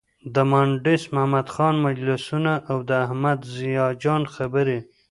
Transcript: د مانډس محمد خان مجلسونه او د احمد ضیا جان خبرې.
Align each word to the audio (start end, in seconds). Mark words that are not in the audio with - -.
د 0.33 0.35
مانډس 0.51 1.01
محمد 1.13 1.47
خان 1.53 1.75
مجلسونه 1.87 2.53
او 2.69 2.77
د 2.89 2.91
احمد 3.05 3.39
ضیا 3.55 3.85
جان 4.03 4.23
خبرې. 4.35 4.79